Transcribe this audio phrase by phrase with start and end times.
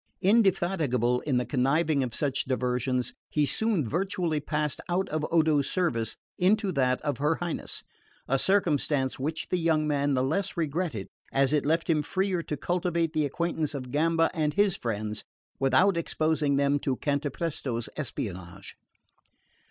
[0.23, 6.17] Indefatigable in the contriving of such diversions, he soon virtually passed out of Odo's service
[6.39, 7.83] into that of her Highness:
[8.27, 12.57] a circumstance which the young man the less regretted as it left him freer to
[12.57, 15.23] cultivate the acquaintance of Gamba and his friends
[15.59, 18.75] without exposing them to Cantapresto's espionage.